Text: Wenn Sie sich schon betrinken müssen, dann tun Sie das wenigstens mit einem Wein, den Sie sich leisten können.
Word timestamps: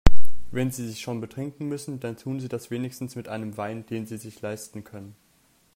Wenn 0.49 0.71
Sie 0.71 0.87
sich 0.87 0.99
schon 0.99 1.21
betrinken 1.21 1.67
müssen, 1.67 1.99
dann 1.99 2.17
tun 2.17 2.39
Sie 2.39 2.47
das 2.47 2.71
wenigstens 2.71 3.15
mit 3.15 3.27
einem 3.27 3.55
Wein, 3.57 3.85
den 3.85 4.07
Sie 4.07 4.17
sich 4.17 4.41
leisten 4.41 4.83
können. 4.83 5.15